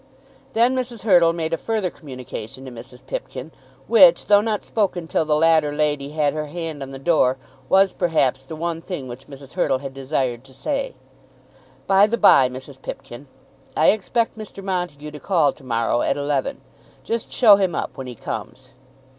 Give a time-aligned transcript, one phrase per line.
[0.53, 1.03] Then Mrs.
[1.03, 3.05] Hurtle made a further communication to Mrs.
[3.05, 3.51] Pipkin,
[3.85, 7.37] which, though not spoken till the latter lady had her hand on the door,
[7.69, 9.53] was, perhaps, the one thing which Mrs.
[9.53, 10.95] Hurtle had desired to say.
[11.85, 12.81] "By the bye, Mrs.
[12.81, 13.27] Pipkin,
[13.77, 14.63] I expect Mr.
[14.63, 16.61] Montague to call to morrow at eleven.
[17.03, 18.73] Just show him up when he comes."